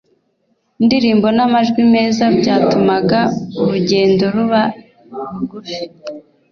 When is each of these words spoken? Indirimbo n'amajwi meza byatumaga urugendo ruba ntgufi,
Indirimbo 0.81 1.27
n'amajwi 1.37 1.81
meza 1.93 2.23
byatumaga 2.39 3.19
urugendo 3.61 4.23
ruba 4.35 4.61
ntgufi, 5.43 5.81